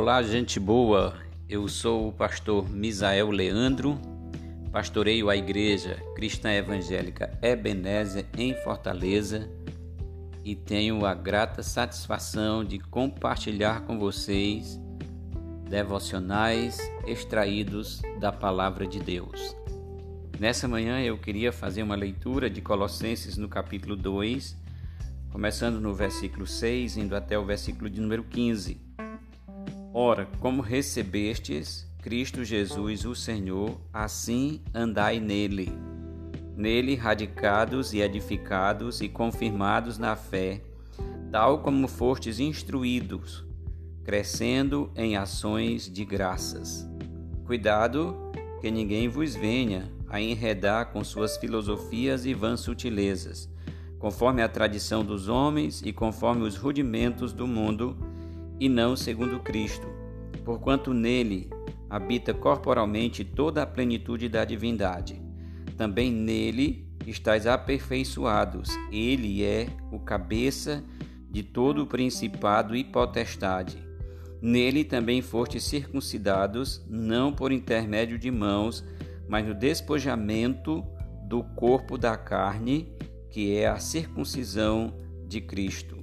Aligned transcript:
Olá, 0.00 0.22
gente 0.22 0.58
boa. 0.58 1.14
Eu 1.46 1.68
sou 1.68 2.08
o 2.08 2.12
pastor 2.12 2.66
Misael 2.70 3.30
Leandro, 3.30 4.00
pastoreio 4.72 5.28
a 5.28 5.36
Igreja 5.36 6.02
Cristã 6.14 6.50
Evangélica 6.50 7.38
Ebenezer 7.42 8.24
em 8.38 8.54
Fortaleza 8.62 9.46
e 10.42 10.56
tenho 10.56 11.04
a 11.04 11.12
grata 11.12 11.62
satisfação 11.62 12.64
de 12.64 12.78
compartilhar 12.78 13.82
com 13.82 13.98
vocês 13.98 14.80
devocionais 15.68 16.78
extraídos 17.06 18.00
da 18.18 18.32
Palavra 18.32 18.86
de 18.86 19.00
Deus. 19.00 19.54
Nessa 20.38 20.66
manhã 20.66 20.98
eu 21.02 21.18
queria 21.18 21.52
fazer 21.52 21.82
uma 21.82 21.94
leitura 21.94 22.48
de 22.48 22.62
Colossenses 22.62 23.36
no 23.36 23.50
capítulo 23.50 23.94
2, 23.96 24.56
começando 25.30 25.78
no 25.78 25.92
versículo 25.92 26.46
6, 26.46 26.96
indo 26.96 27.14
até 27.14 27.38
o 27.38 27.44
versículo 27.44 27.90
de 27.90 28.00
número 28.00 28.24
15 28.24 28.88
Ora, 29.92 30.28
como 30.38 30.62
recebestes 30.62 31.90
Cristo 32.00 32.44
Jesus, 32.44 33.04
o 33.04 33.14
Senhor, 33.14 33.76
assim 33.92 34.62
andai 34.72 35.18
nele. 35.18 35.68
Nele 36.56 36.94
radicados 36.94 37.92
e 37.92 38.00
edificados 38.00 39.00
e 39.00 39.08
confirmados 39.08 39.98
na 39.98 40.14
fé, 40.14 40.62
tal 41.32 41.58
como 41.58 41.88
fostes 41.88 42.38
instruídos, 42.38 43.44
crescendo 44.04 44.92
em 44.94 45.16
ações 45.16 45.90
de 45.90 46.04
graças. 46.04 46.88
Cuidado 47.44 48.16
que 48.60 48.70
ninguém 48.70 49.08
vos 49.08 49.34
venha 49.34 49.90
a 50.08 50.20
enredar 50.20 50.92
com 50.92 51.02
suas 51.02 51.36
filosofias 51.36 52.24
e 52.24 52.32
vãs 52.32 52.60
sutilezas, 52.60 53.50
conforme 53.98 54.40
a 54.40 54.48
tradição 54.48 55.04
dos 55.04 55.28
homens 55.28 55.82
e 55.84 55.92
conforme 55.92 56.42
os 56.42 56.56
rudimentos 56.56 57.32
do 57.32 57.46
mundo 57.46 57.96
e 58.60 58.68
não 58.68 58.94
segundo 58.94 59.40
Cristo, 59.40 59.88
porquanto 60.44 60.92
nele 60.92 61.48
habita 61.88 62.34
corporalmente 62.34 63.24
toda 63.24 63.62
a 63.62 63.66
plenitude 63.66 64.28
da 64.28 64.44
divindade. 64.44 65.20
Também 65.78 66.12
nele 66.12 66.86
estáis 67.06 67.46
aperfeiçoados, 67.46 68.68
ele 68.92 69.42
é 69.42 69.66
o 69.90 69.98
cabeça 69.98 70.84
de 71.30 71.42
todo 71.42 71.82
o 71.82 71.86
principado 71.86 72.76
e 72.76 72.84
potestade. 72.84 73.82
Nele 74.42 74.84
também 74.84 75.22
fostes 75.22 75.64
circuncidados, 75.64 76.84
não 76.88 77.32
por 77.32 77.52
intermédio 77.52 78.18
de 78.18 78.30
mãos, 78.30 78.84
mas 79.26 79.46
no 79.46 79.54
despojamento 79.54 80.84
do 81.26 81.42
corpo 81.42 81.96
da 81.96 82.16
carne, 82.16 82.92
que 83.30 83.54
é 83.54 83.68
a 83.68 83.78
circuncisão 83.78 84.94
de 85.26 85.40
Cristo, 85.40 85.98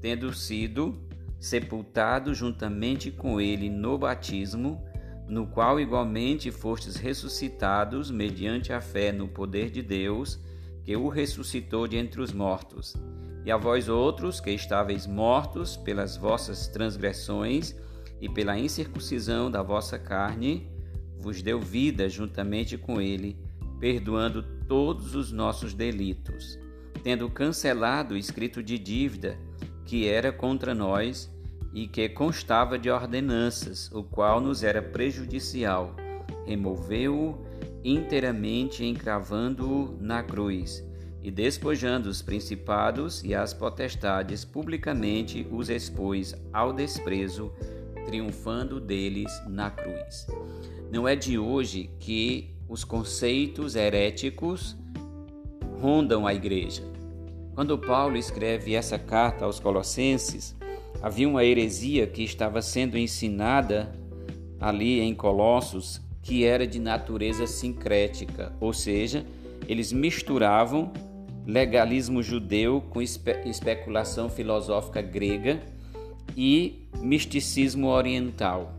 tendo 0.00 0.34
sido 0.34 1.07
sepultado 1.38 2.34
juntamente 2.34 3.10
com 3.10 3.40
ele 3.40 3.70
no 3.70 3.96
batismo, 3.96 4.82
no 5.28 5.46
qual 5.46 5.78
igualmente 5.78 6.50
fostes 6.50 6.96
ressuscitados 6.96 8.10
mediante 8.10 8.72
a 8.72 8.80
fé 8.80 9.12
no 9.12 9.28
poder 9.28 9.70
de 9.70 9.82
Deus, 9.82 10.40
que 10.84 10.96
o 10.96 11.08
ressuscitou 11.08 11.86
de 11.86 11.96
entre 11.96 12.20
os 12.20 12.32
mortos. 12.32 12.96
E 13.44 13.50
a 13.50 13.56
vós 13.56 13.88
outros, 13.88 14.40
que 14.40 14.50
estáveis 14.50 15.06
mortos 15.06 15.76
pelas 15.76 16.16
vossas 16.16 16.66
transgressões 16.66 17.74
e 18.20 18.28
pela 18.28 18.58
incircuncisão 18.58 19.50
da 19.50 19.62
vossa 19.62 19.98
carne, 19.98 20.68
vos 21.18 21.42
deu 21.42 21.60
vida 21.60 22.08
juntamente 22.08 22.76
com 22.76 23.00
ele, 23.00 23.38
perdoando 23.78 24.42
todos 24.66 25.14
os 25.14 25.30
nossos 25.30 25.72
delitos, 25.72 26.58
tendo 27.02 27.28
cancelado 27.30 28.14
o 28.14 28.18
escrito 28.18 28.62
de 28.62 28.78
dívida 28.78 29.38
que 29.88 30.06
era 30.06 30.30
contra 30.30 30.74
nós 30.74 31.32
e 31.72 31.88
que 31.88 32.10
constava 32.10 32.78
de 32.78 32.90
ordenanças, 32.90 33.90
o 33.90 34.02
qual 34.02 34.38
nos 34.38 34.62
era 34.62 34.82
prejudicial. 34.82 35.96
Removeu-o 36.46 37.38
inteiramente, 37.82 38.84
encravando-o 38.84 39.96
na 39.98 40.22
cruz, 40.22 40.84
e 41.22 41.30
despojando 41.30 42.10
os 42.10 42.20
principados 42.20 43.24
e 43.24 43.34
as 43.34 43.54
potestades, 43.54 44.44
publicamente 44.44 45.48
os 45.50 45.70
expôs 45.70 46.34
ao 46.52 46.70
desprezo, 46.70 47.50
triunfando 48.04 48.78
deles 48.78 49.32
na 49.48 49.70
cruz. 49.70 50.26
Não 50.92 51.08
é 51.08 51.16
de 51.16 51.38
hoje 51.38 51.90
que 51.98 52.54
os 52.68 52.84
conceitos 52.84 53.74
heréticos 53.74 54.76
rondam 55.80 56.26
a 56.26 56.34
igreja. 56.34 56.97
Quando 57.58 57.76
Paulo 57.76 58.16
escreve 58.16 58.76
essa 58.76 59.00
carta 59.00 59.44
aos 59.44 59.58
Colossenses, 59.58 60.54
havia 61.02 61.28
uma 61.28 61.44
heresia 61.44 62.06
que 62.06 62.22
estava 62.22 62.62
sendo 62.62 62.96
ensinada 62.96 63.98
ali 64.60 65.00
em 65.00 65.12
Colossos, 65.12 66.00
que 66.22 66.44
era 66.44 66.64
de 66.64 66.78
natureza 66.78 67.48
sincrética, 67.48 68.54
ou 68.60 68.72
seja, 68.72 69.26
eles 69.66 69.92
misturavam 69.92 70.92
legalismo 71.44 72.22
judeu 72.22 72.80
com 72.80 73.02
espe 73.02 73.32
especulação 73.44 74.30
filosófica 74.30 75.02
grega 75.02 75.60
e 76.36 76.88
misticismo 77.00 77.88
oriental. 77.88 78.72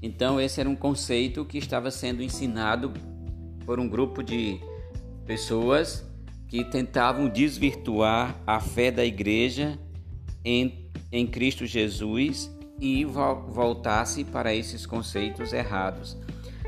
Então, 0.00 0.40
esse 0.40 0.60
era 0.60 0.70
um 0.70 0.76
conceito 0.76 1.44
que 1.44 1.58
estava 1.58 1.90
sendo 1.90 2.22
ensinado 2.22 2.92
por 3.66 3.80
um 3.80 3.88
grupo 3.88 4.22
de 4.22 4.60
pessoas 5.26 6.07
que 6.48 6.64
tentavam 6.64 7.28
desvirtuar 7.28 8.34
a 8.46 8.58
fé 8.58 8.90
da 8.90 9.04
igreja 9.04 9.78
em, 10.44 10.90
em 11.12 11.26
Cristo 11.26 11.66
Jesus 11.66 12.50
e 12.80 13.04
voltasse 13.04 14.24
para 14.24 14.54
esses 14.54 14.86
conceitos 14.86 15.52
errados. 15.52 16.16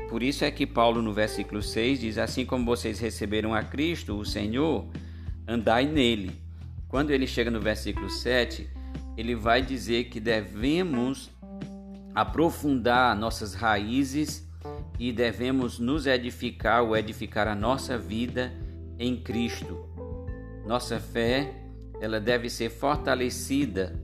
Por 0.09 0.21
isso 0.21 0.43
é 0.43 0.51
que 0.51 0.67
Paulo, 0.67 1.01
no 1.01 1.13
versículo 1.13 1.63
6, 1.63 2.01
diz: 2.01 2.17
Assim 2.17 2.45
como 2.45 2.65
vocês 2.65 2.99
receberam 2.99 3.55
a 3.55 3.63
Cristo, 3.63 4.17
o 4.17 4.25
Senhor, 4.25 4.85
andai 5.47 5.85
nele. 5.85 6.31
Quando 6.87 7.11
ele 7.11 7.25
chega 7.25 7.49
no 7.49 7.61
versículo 7.61 8.09
7, 8.09 8.69
ele 9.17 9.35
vai 9.35 9.61
dizer 9.61 10.05
que 10.05 10.19
devemos 10.19 11.31
aprofundar 12.13 13.15
nossas 13.15 13.53
raízes 13.53 14.45
e 14.99 15.13
devemos 15.13 15.79
nos 15.79 16.05
edificar 16.05 16.83
ou 16.83 16.95
edificar 16.95 17.47
a 17.47 17.55
nossa 17.55 17.97
vida 17.97 18.53
em 18.97 19.17
Cristo. 19.17 19.85
Nossa 20.65 20.99
fé, 20.99 21.53
ela 21.99 22.19
deve 22.19 22.49
ser 22.49 22.69
fortalecida 22.69 23.99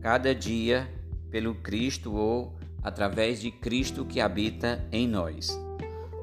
cada 0.00 0.34
dia 0.34 0.88
pelo 1.30 1.54
Cristo 1.54 2.14
ou 2.14 2.56
através 2.82 3.40
de 3.40 3.50
Cristo 3.50 4.04
que 4.04 4.20
habita 4.20 4.84
em 4.90 5.06
nós. 5.06 5.58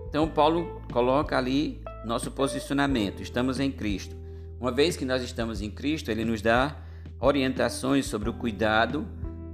Então 0.08 0.28
Paulo 0.28 0.82
coloca 0.92 1.38
ali 1.38 1.82
nosso 2.06 2.32
posicionamento, 2.32 3.22
estamos 3.22 3.60
em 3.60 3.72
Cristo. 3.72 4.16
Uma 4.60 4.72
vez 4.72 4.98
que 4.98 5.06
nós 5.06 5.22
estamos 5.22 5.62
em 5.62 5.70
Cristo, 5.70 6.12
ele 6.12 6.26
nos 6.26 6.42
dá 6.42 6.78
orientações 7.20 8.06
sobre 8.06 8.30
o 8.30 8.34
cuidado 8.34 9.08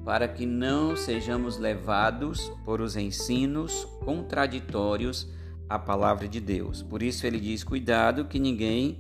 para 0.04 0.28
que 0.28 0.46
não 0.46 0.96
sejamos 0.96 1.58
levados 1.58 2.52
por 2.64 2.80
os 2.80 2.96
ensinos 2.96 3.86
contraditórios 4.04 5.28
a 5.70 5.80
palavra 5.80 6.28
de 6.28 6.40
Deus. 6.40 6.82
Por 6.82 7.02
isso 7.02 7.26
ele 7.26 7.40
diz: 7.40 7.64
cuidado 7.64 8.26
que 8.26 8.40
ninguém 8.40 9.00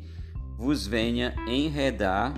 vos 0.58 0.88
venha 0.88 1.36
enredar 1.48 2.34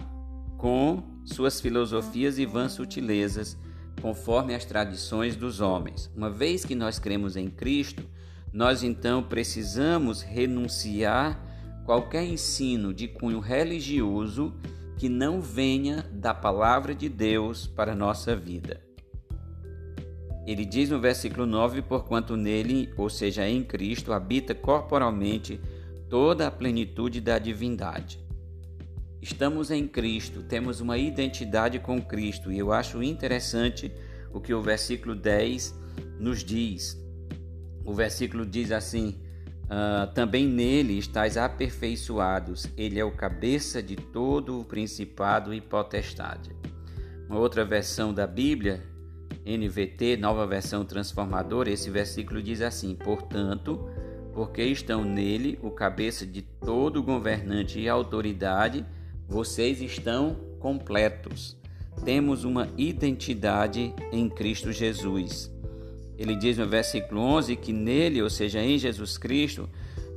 com 0.58 1.04
suas 1.24 1.62
filosofias 1.62 2.40
e 2.40 2.46
vãs 2.46 2.74
sutilezas, 2.74 3.58
conforme 4.02 4.56
as 4.56 4.66
tradições 4.66 5.36
dos 5.36 5.60
homens. 5.60 6.10
Uma 6.16 6.30
vez 6.30 6.66
que 6.66 6.76
nós 6.76 7.00
cremos 7.00 7.36
em 7.36 7.50
Cristo, 7.50 8.04
nós 8.52 8.84
então 8.84 9.22
precisamos 9.22 10.22
renunciar 10.22 11.40
qualquer 11.86 12.26
ensino 12.26 12.94
de 12.94 13.08
cunho 13.08 13.40
religioso 13.40 14.54
que 14.98 15.08
não 15.08 15.40
venha 15.42 16.04
da 16.12 16.34
palavra 16.34 16.96
de 16.96 17.08
Deus 17.08 17.68
para 17.68 17.92
a 17.92 17.96
nossa 17.96 18.36
vida. 18.36 18.87
Ele 20.48 20.64
diz 20.64 20.90
no 20.90 20.98
versículo 20.98 21.46
9: 21.46 21.82
Porquanto 21.82 22.38
nele, 22.38 22.90
ou 22.96 23.10
seja, 23.10 23.48
em 23.48 23.62
Cristo, 23.62 24.14
habita 24.14 24.56
corporalmente 24.56 25.60
toda 26.10 26.48
a 26.48 26.52
plenitude 26.52 27.20
da 27.20 27.38
divindade. 27.38 28.26
Estamos 29.22 29.72
em 29.72 29.86
Cristo, 29.86 30.42
temos 30.42 30.80
uma 30.80 30.98
identidade 30.98 31.80
com 31.80 32.02
Cristo, 32.02 32.50
e 32.50 32.58
eu 32.58 32.72
acho 32.72 33.04
interessante 33.04 33.92
o 34.32 34.40
que 34.40 34.54
o 34.54 34.62
versículo 34.62 35.14
10 35.14 35.78
nos 36.18 36.46
diz. 36.46 36.98
O 37.84 37.94
versículo 37.94 38.46
diz 38.46 38.72
assim: 38.72 39.20
uh, 39.66 40.14
Também 40.14 40.48
nele 40.48 40.98
estáis 40.98 41.36
aperfeiçoados, 41.36 42.68
ele 42.78 42.98
é 42.98 43.04
o 43.04 43.12
cabeça 43.12 43.84
de 43.84 43.98
todo 43.98 44.62
o 44.62 44.64
principado 44.64 45.54
e 45.54 45.60
potestade. 45.60 46.56
Uma 47.28 47.38
outra 47.38 47.66
versão 47.66 48.14
da 48.14 48.26
Bíblia 48.26 48.82
NVT, 49.48 50.18
nova 50.18 50.46
versão 50.46 50.84
transformadora, 50.84 51.72
esse 51.72 51.90
versículo 51.90 52.44
diz 52.44 52.62
assim: 52.62 52.94
Portanto, 52.96 53.90
porque 54.34 54.62
estão 54.62 55.06
nele 55.06 55.58
o 55.64 55.72
cabeça 55.72 56.26
de 56.26 56.42
todo 56.42 57.02
governante 57.02 57.80
e 57.80 57.88
autoridade, 57.88 58.86
vocês 59.28 59.82
estão 59.82 60.36
completos. 60.60 61.56
temos 62.04 62.44
uma 62.44 62.70
identidade 62.78 63.94
em 64.12 64.30
Cristo 64.30 64.72
Jesus. 64.72 65.52
Ele 66.18 66.36
diz 66.36 66.58
no 66.58 66.68
versículo 66.68 67.22
11 67.22 67.56
que 67.56 67.74
nele, 67.74 68.22
ou 68.22 68.30
seja, 68.30 68.62
em 68.62 68.78
Jesus 68.78 69.18
Cristo, 69.18 69.70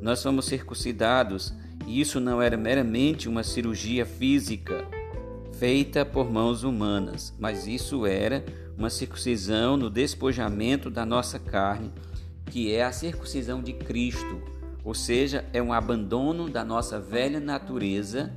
nós 0.03 0.23
fomos 0.23 0.47
circuncidados, 0.47 1.55
e 1.87 2.01
isso 2.01 2.21
não 2.21 2.43
era 2.43 2.57
meramente 2.57 3.29
uma 3.29 3.43
cirurgia 3.43 4.05
física 4.05 4.87
feita 5.61 6.07
por 6.07 6.31
mãos 6.31 6.63
humanas, 6.65 7.35
mas 7.39 7.67
isso 7.67 8.07
era 8.07 8.43
uma 8.81 8.89
circuncisão 8.89 9.77
no 9.77 9.91
despojamento 9.91 10.89
da 10.89 11.05
nossa 11.05 11.39
carne, 11.39 11.93
que 12.47 12.73
é 12.73 12.83
a 12.83 12.91
circuncisão 12.91 13.63
de 13.63 13.75
Cristo, 13.75 14.41
ou 14.83 14.95
seja, 14.95 15.45
é 15.53 15.61
um 15.61 15.71
abandono 15.71 16.49
da 16.49 16.65
nossa 16.65 16.99
velha 16.99 17.39
natureza 17.39 18.33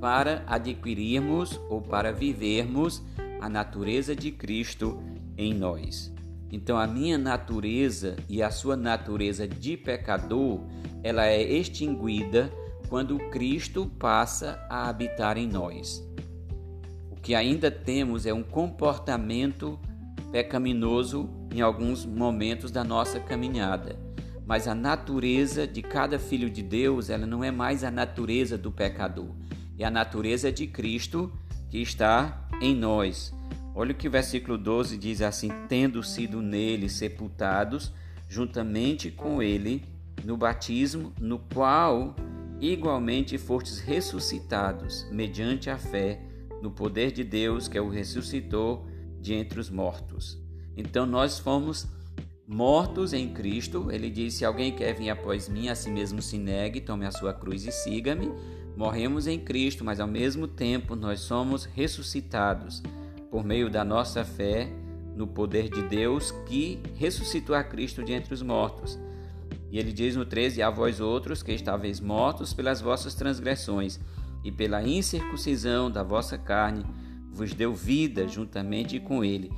para 0.00 0.42
adquirirmos 0.46 1.60
ou 1.68 1.82
para 1.82 2.12
vivermos 2.12 3.02
a 3.42 3.46
natureza 3.46 4.16
de 4.16 4.32
Cristo 4.32 5.02
em 5.36 5.52
nós. 5.52 6.10
Então 6.50 6.78
a 6.78 6.86
minha 6.86 7.18
natureza 7.18 8.16
e 8.26 8.42
a 8.42 8.50
sua 8.50 8.78
natureza 8.78 9.46
de 9.46 9.76
pecador, 9.76 10.60
ela 11.02 11.26
é 11.26 11.42
extinguida 11.42 12.50
quando 12.88 13.18
Cristo 13.28 13.84
passa 13.98 14.64
a 14.70 14.88
habitar 14.88 15.36
em 15.36 15.46
nós. 15.46 16.02
Que 17.24 17.34
ainda 17.34 17.70
temos 17.70 18.26
é 18.26 18.34
um 18.34 18.42
comportamento 18.42 19.80
pecaminoso 20.30 21.30
em 21.50 21.62
alguns 21.62 22.04
momentos 22.04 22.70
da 22.70 22.84
nossa 22.84 23.18
caminhada. 23.18 23.98
Mas 24.46 24.68
a 24.68 24.74
natureza 24.74 25.66
de 25.66 25.80
cada 25.80 26.18
filho 26.18 26.50
de 26.50 26.62
Deus, 26.62 27.08
ela 27.08 27.26
não 27.26 27.42
é 27.42 27.50
mais 27.50 27.82
a 27.82 27.90
natureza 27.90 28.58
do 28.58 28.70
pecador, 28.70 29.30
é 29.78 29.86
a 29.86 29.90
natureza 29.90 30.52
de 30.52 30.66
Cristo 30.66 31.32
que 31.70 31.78
está 31.78 32.46
em 32.60 32.76
nós. 32.76 33.32
Olha 33.74 33.92
o 33.92 33.94
que 33.94 34.06
o 34.06 34.10
versículo 34.10 34.58
12 34.58 34.98
diz 34.98 35.22
assim: 35.22 35.48
tendo 35.66 36.02
sido 36.02 36.42
nele 36.42 36.90
sepultados 36.90 37.90
juntamente 38.28 39.10
com 39.10 39.42
ele 39.42 39.82
no 40.22 40.36
batismo, 40.36 41.10
no 41.18 41.38
qual 41.38 42.14
igualmente 42.60 43.38
fostes 43.38 43.78
ressuscitados 43.78 45.08
mediante 45.10 45.70
a 45.70 45.78
fé 45.78 46.20
no 46.64 46.70
poder 46.70 47.12
de 47.12 47.22
Deus 47.22 47.68
que 47.68 47.76
é 47.76 47.80
o 47.80 47.90
ressuscitou 47.90 48.86
de 49.20 49.34
entre 49.34 49.60
os 49.60 49.68
mortos. 49.68 50.42
Então 50.74 51.04
nós 51.04 51.38
fomos 51.38 51.86
mortos 52.48 53.12
em 53.12 53.28
Cristo. 53.34 53.90
Ele 53.90 54.08
disse: 54.08 54.38
Se 54.38 54.44
alguém 54.46 54.74
quer 54.74 54.94
vir 54.94 55.10
após 55.10 55.46
mim, 55.46 55.68
a 55.68 55.74
si 55.74 55.90
mesmo 55.90 56.22
se 56.22 56.38
negue, 56.38 56.80
tome 56.80 57.04
a 57.04 57.10
sua 57.10 57.34
cruz 57.34 57.66
e 57.66 57.70
siga-me. 57.70 58.32
Morremos 58.74 59.26
em 59.26 59.38
Cristo, 59.38 59.84
mas 59.84 60.00
ao 60.00 60.08
mesmo 60.08 60.48
tempo 60.48 60.96
nós 60.96 61.20
somos 61.20 61.66
ressuscitados 61.66 62.82
por 63.30 63.44
meio 63.44 63.68
da 63.68 63.84
nossa 63.84 64.24
fé 64.24 64.72
no 65.14 65.26
poder 65.26 65.68
de 65.68 65.82
Deus 65.82 66.30
que 66.46 66.80
ressuscitou 66.96 67.54
a 67.54 67.62
Cristo 67.62 68.02
de 68.02 68.14
entre 68.14 68.32
os 68.32 68.40
mortos. 68.40 68.98
E 69.70 69.78
ele 69.78 69.92
diz 69.92 70.16
no 70.16 70.24
13: 70.24 70.62
A 70.62 70.70
vós 70.70 70.98
outros 70.98 71.42
que 71.42 71.52
estáveis 71.52 72.00
mortos 72.00 72.54
pelas 72.54 72.80
vossas 72.80 73.14
transgressões 73.14 74.00
e 74.44 74.52
pela 74.52 74.86
incircuncisão 74.86 75.90
da 75.90 76.02
vossa 76.02 76.36
carne, 76.36 76.84
vos 77.32 77.52
deu 77.54 77.74
vida 77.74 78.28
juntamente 78.28 79.00
com 79.00 79.24
ele, 79.24 79.50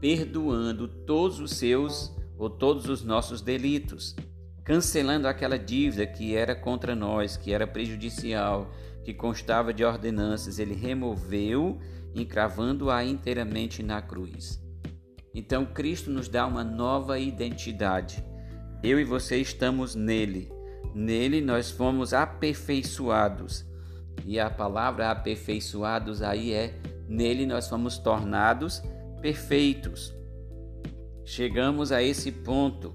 perdoando 0.00 0.86
todos 0.86 1.40
os 1.40 1.52
seus 1.52 2.14
ou 2.38 2.50
todos 2.50 2.88
os 2.88 3.02
nossos 3.02 3.40
delitos, 3.40 4.14
cancelando 4.62 5.26
aquela 5.26 5.58
dívida 5.58 6.06
que 6.06 6.36
era 6.36 6.54
contra 6.54 6.94
nós, 6.94 7.36
que 7.36 7.52
era 7.52 7.66
prejudicial, 7.66 8.70
que 9.02 9.14
constava 9.14 9.72
de 9.72 9.84
ordenanças, 9.84 10.58
ele 10.58 10.74
removeu 10.74 11.80
encravando-a 12.14 13.04
inteiramente 13.04 13.82
na 13.82 14.00
cruz. 14.00 14.62
Então 15.34 15.66
Cristo 15.66 16.10
nos 16.10 16.28
dá 16.28 16.46
uma 16.46 16.62
nova 16.62 17.18
identidade. 17.18 18.24
Eu 18.82 19.00
e 19.00 19.04
você 19.04 19.38
estamos 19.38 19.94
nele. 19.94 20.52
Nele 20.94 21.40
nós 21.40 21.70
fomos 21.70 22.14
aperfeiçoados. 22.14 23.66
E 24.24 24.38
a 24.40 24.50
palavra 24.50 25.10
aperfeiçoados 25.10 26.22
aí 26.22 26.52
é 26.52 26.74
nele 27.08 27.46
nós 27.46 27.68
fomos 27.68 27.98
tornados 27.98 28.82
perfeitos. 29.20 30.14
Chegamos 31.24 31.92
a 31.92 32.02
esse 32.02 32.30
ponto 32.30 32.94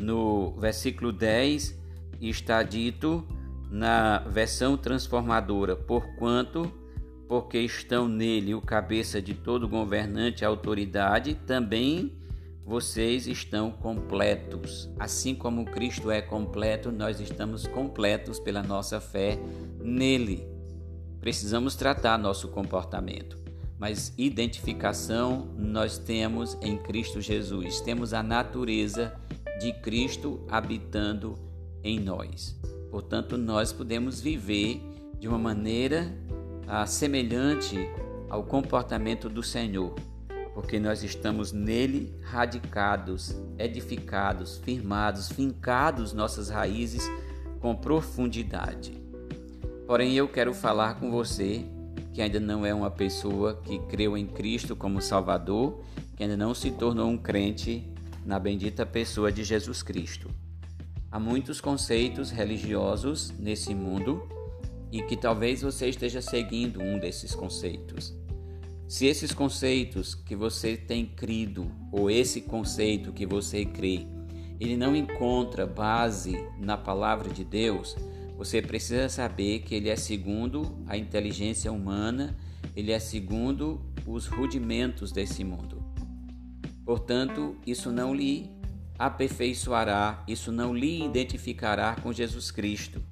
no 0.00 0.52
versículo 0.58 1.12
10 1.12 1.78
está 2.20 2.62
dito 2.62 3.26
na 3.70 4.18
versão 4.18 4.76
transformadora, 4.76 5.76
porquanto 5.76 6.70
porque 7.28 7.58
estão 7.58 8.08
nele 8.08 8.54
o 8.54 8.60
cabeça 8.60 9.22
de 9.22 9.34
todo 9.34 9.68
governante 9.68 10.42
e 10.42 10.44
autoridade, 10.44 11.36
também 11.46 12.12
vocês 12.66 13.28
estão 13.28 13.70
completos. 13.70 14.90
Assim 14.98 15.34
como 15.34 15.64
Cristo 15.64 16.10
é 16.10 16.20
completo, 16.20 16.90
nós 16.90 17.20
estamos 17.20 17.68
completos 17.68 18.40
pela 18.40 18.64
nossa 18.64 19.00
fé 19.00 19.38
nele. 19.78 20.49
Precisamos 21.20 21.74
tratar 21.74 22.16
nosso 22.16 22.48
comportamento, 22.48 23.38
mas 23.78 24.12
identificação 24.16 25.48
nós 25.56 25.98
temos 25.98 26.56
em 26.62 26.78
Cristo 26.78 27.20
Jesus. 27.20 27.80
Temos 27.82 28.14
a 28.14 28.22
natureza 28.22 29.14
de 29.60 29.72
Cristo 29.74 30.40
habitando 30.48 31.38
em 31.84 32.00
nós. 32.00 32.58
Portanto, 32.90 33.36
nós 33.36 33.72
podemos 33.72 34.20
viver 34.20 34.80
de 35.18 35.28
uma 35.28 35.38
maneira 35.38 36.10
ah, 36.66 36.86
semelhante 36.86 37.76
ao 38.30 38.42
comportamento 38.42 39.28
do 39.28 39.42
Senhor, 39.42 39.94
porque 40.54 40.80
nós 40.80 41.02
estamos 41.02 41.52
nele 41.52 42.14
radicados, 42.22 43.36
edificados, 43.58 44.56
firmados, 44.56 45.28
fincados 45.28 46.14
nossas 46.14 46.48
raízes 46.48 47.02
com 47.60 47.76
profundidade. 47.76 48.99
Porém, 49.90 50.14
eu 50.14 50.28
quero 50.28 50.54
falar 50.54 51.00
com 51.00 51.10
você 51.10 51.64
que 52.14 52.22
ainda 52.22 52.38
não 52.38 52.64
é 52.64 52.72
uma 52.72 52.92
pessoa 52.92 53.60
que 53.60 53.76
creu 53.88 54.16
em 54.16 54.24
Cristo 54.24 54.76
como 54.76 55.02
Salvador, 55.02 55.82
que 56.16 56.22
ainda 56.22 56.36
não 56.36 56.54
se 56.54 56.70
tornou 56.70 57.08
um 57.08 57.18
crente 57.18 57.92
na 58.24 58.38
bendita 58.38 58.86
pessoa 58.86 59.32
de 59.32 59.42
Jesus 59.42 59.82
Cristo. 59.82 60.30
Há 61.10 61.18
muitos 61.18 61.60
conceitos 61.60 62.30
religiosos 62.30 63.32
nesse 63.36 63.74
mundo 63.74 64.28
e 64.92 65.02
que 65.02 65.16
talvez 65.16 65.60
você 65.62 65.88
esteja 65.88 66.22
seguindo 66.22 66.80
um 66.80 66.96
desses 66.96 67.34
conceitos. 67.34 68.14
Se 68.86 69.06
esses 69.06 69.34
conceitos 69.34 70.14
que 70.14 70.36
você 70.36 70.76
tem 70.76 71.04
crido, 71.04 71.68
ou 71.90 72.08
esse 72.08 72.42
conceito 72.42 73.12
que 73.12 73.26
você 73.26 73.64
crê, 73.64 74.06
ele 74.60 74.76
não 74.76 74.94
encontra 74.94 75.66
base 75.66 76.46
na 76.60 76.76
palavra 76.76 77.28
de 77.28 77.42
Deus, 77.42 77.96
você 78.40 78.62
precisa 78.62 79.06
saber 79.10 79.58
que 79.58 79.74
ele 79.74 79.90
é 79.90 79.96
segundo 79.96 80.82
a 80.86 80.96
inteligência 80.96 81.70
humana, 81.70 82.34
ele 82.74 82.90
é 82.90 82.98
segundo 82.98 83.82
os 84.06 84.26
rudimentos 84.26 85.12
desse 85.12 85.44
mundo. 85.44 85.84
Portanto, 86.82 87.54
isso 87.66 87.92
não 87.92 88.14
lhe 88.14 88.50
aperfeiçoará, 88.98 90.24
isso 90.26 90.50
não 90.50 90.74
lhe 90.74 91.04
identificará 91.04 91.94
com 91.96 92.14
Jesus 92.14 92.50
Cristo. 92.50 93.02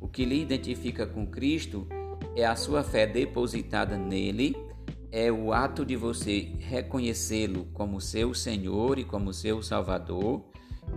O 0.00 0.08
que 0.08 0.24
lhe 0.24 0.40
identifica 0.40 1.06
com 1.06 1.26
Cristo 1.26 1.86
é 2.34 2.46
a 2.46 2.56
sua 2.56 2.82
fé 2.82 3.06
depositada 3.06 3.98
nele, 3.98 4.56
é 5.12 5.30
o 5.30 5.52
ato 5.52 5.84
de 5.84 5.94
você 5.94 6.52
reconhecê-lo 6.58 7.66
como 7.74 8.00
seu 8.00 8.32
Senhor 8.32 8.98
e 8.98 9.04
como 9.04 9.30
seu 9.30 9.62
Salvador 9.62 10.42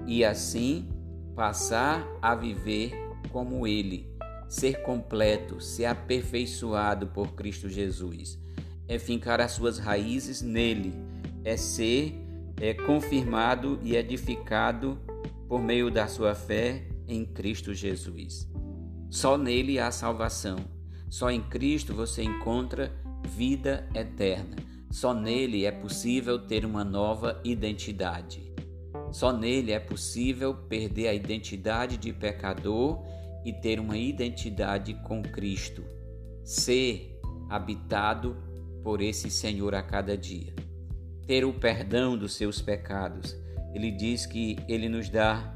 e 0.05 0.23
assim 0.23 0.87
passar 1.35 2.07
a 2.21 2.33
viver 2.33 3.06
como 3.29 3.67
ele, 3.67 4.09
ser 4.47 4.81
completo, 4.81 5.59
ser 5.59 5.85
aperfeiçoado 5.85 7.07
por 7.07 7.33
Cristo 7.33 7.69
Jesus. 7.69 8.39
É 8.87 8.97
fincar 8.97 9.41
as 9.41 9.51
suas 9.51 9.77
raízes 9.77 10.41
nele, 10.41 10.93
é 11.43 11.57
ser 11.57 12.15
é, 12.59 12.73
confirmado 12.73 13.79
e 13.83 13.95
edificado 13.95 14.99
por 15.47 15.61
meio 15.61 15.91
da 15.91 16.07
sua 16.07 16.33
fé 16.35 16.87
em 17.07 17.25
Cristo 17.25 17.73
Jesus. 17.73 18.49
Só 19.09 19.37
nele 19.37 19.79
há 19.79 19.91
salvação. 19.91 20.57
Só 21.09 21.31
em 21.31 21.41
Cristo 21.41 21.93
você 21.93 22.21
encontra 22.23 22.91
vida 23.23 23.87
eterna. 23.95 24.55
Só 24.91 25.13
nele 25.13 25.65
é 25.65 25.71
possível 25.71 26.39
ter 26.39 26.65
uma 26.65 26.83
nova 26.83 27.39
identidade. 27.43 28.53
Só 29.11 29.31
nele 29.31 29.71
é 29.71 29.79
possível 29.79 30.53
perder 30.53 31.07
a 31.07 31.13
identidade 31.13 31.97
de 31.97 32.11
pecador 32.11 33.05
e 33.47 33.53
ter 33.53 33.79
uma 33.79 33.97
identidade 33.97 34.93
com 35.05 35.23
Cristo. 35.23 35.81
Ser 36.43 37.17
habitado 37.49 38.35
por 38.83 39.01
esse 39.01 39.31
Senhor 39.31 39.73
a 39.73 39.81
cada 39.81 40.17
dia. 40.17 40.53
Ter 41.25 41.45
o 41.45 41.53
perdão 41.53 42.17
dos 42.17 42.33
seus 42.33 42.61
pecados. 42.61 43.37
Ele 43.73 43.89
diz 43.89 44.25
que 44.25 44.57
ele 44.67 44.89
nos 44.89 45.07
dá 45.07 45.55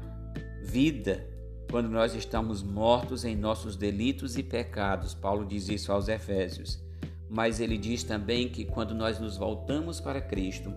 vida 0.62 1.28
quando 1.70 1.90
nós 1.90 2.14
estamos 2.14 2.62
mortos 2.62 3.26
em 3.26 3.36
nossos 3.36 3.76
delitos 3.76 4.38
e 4.38 4.42
pecados. 4.42 5.12
Paulo 5.12 5.44
diz 5.44 5.68
isso 5.68 5.92
aos 5.92 6.08
Efésios. 6.08 6.82
mas 7.28 7.60
ele 7.60 7.76
diz 7.76 8.04
também 8.04 8.48
que 8.48 8.64
quando 8.64 8.94
nós 8.94 9.18
nos 9.18 9.36
voltamos 9.38 10.00
para 10.00 10.20
Cristo, 10.20 10.72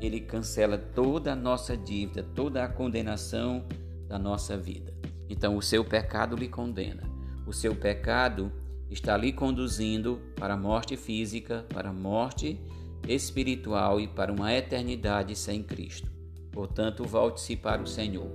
ele 0.00 0.20
cancela 0.20 0.78
toda 0.78 1.32
a 1.32 1.36
nossa 1.36 1.76
dívida, 1.76 2.22
toda 2.22 2.64
a 2.64 2.68
condenação 2.68 3.66
da 4.08 4.18
nossa 4.18 4.56
vida. 4.56 4.99
Então, 5.30 5.56
o 5.56 5.62
seu 5.62 5.84
pecado 5.84 6.34
lhe 6.34 6.48
condena. 6.48 7.04
O 7.46 7.52
seu 7.52 7.74
pecado 7.74 8.52
está 8.90 9.16
lhe 9.16 9.32
conduzindo 9.32 10.20
para 10.34 10.54
a 10.54 10.56
morte 10.56 10.96
física, 10.96 11.64
para 11.72 11.90
a 11.90 11.92
morte 11.92 12.60
espiritual 13.08 14.00
e 14.00 14.08
para 14.08 14.32
uma 14.32 14.52
eternidade 14.52 15.36
sem 15.36 15.62
Cristo. 15.62 16.10
Portanto, 16.50 17.04
volte-se 17.04 17.54
para 17.56 17.80
o 17.80 17.86
Senhor. 17.86 18.32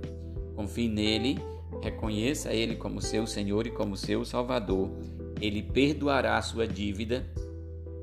Confie 0.54 0.88
nele, 0.88 1.38
reconheça 1.82 2.52
ele 2.52 2.76
como 2.76 3.02
seu 3.02 3.26
Senhor 3.26 3.66
e 3.66 3.70
como 3.70 3.96
seu 3.96 4.24
Salvador. 4.24 4.90
Ele 5.38 5.62
perdoará 5.62 6.38
a 6.38 6.42
sua 6.42 6.66
dívida, 6.66 7.26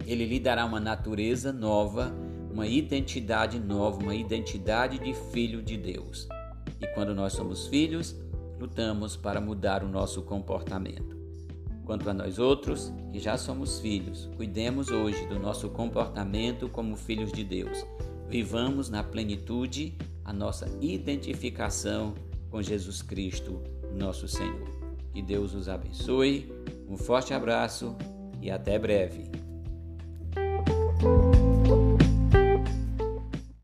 ele 0.05 0.25
lhe 0.25 0.39
dará 0.39 0.65
uma 0.65 0.79
natureza 0.79 1.51
nova, 1.51 2.13
uma 2.51 2.67
identidade 2.67 3.59
nova, 3.59 4.03
uma 4.03 4.15
identidade 4.15 4.99
de 4.99 5.15
filho 5.31 5.63
de 5.63 5.77
Deus. 5.77 6.27
E 6.79 6.85
quando 6.93 7.15
nós 7.15 7.33
somos 7.33 7.65
filhos, 7.67 8.15
lutamos 8.59 9.15
para 9.15 9.41
mudar 9.41 9.83
o 9.83 9.87
nosso 9.87 10.21
comportamento. 10.21 11.17
Quanto 11.85 12.09
a 12.09 12.13
nós 12.13 12.39
outros, 12.39 12.93
que 13.11 13.19
já 13.19 13.37
somos 13.37 13.79
filhos, 13.79 14.29
cuidemos 14.37 14.89
hoje 14.89 15.25
do 15.27 15.37
nosso 15.37 15.69
comportamento 15.69 16.69
como 16.69 16.95
filhos 16.95 17.31
de 17.31 17.43
Deus. 17.43 17.85
Vivamos 18.29 18.89
na 18.89 19.03
plenitude 19.03 19.97
a 20.23 20.31
nossa 20.31 20.67
identificação 20.79 22.13
com 22.49 22.61
Jesus 22.61 23.01
Cristo, 23.01 23.61
nosso 23.93 24.27
Senhor. 24.27 24.67
Que 25.13 25.21
Deus 25.21 25.53
os 25.53 25.67
abençoe. 25.67 26.51
Um 26.89 26.97
forte 26.97 27.33
abraço 27.33 27.95
e 28.41 28.49
até 28.49 28.79
breve. 28.79 29.32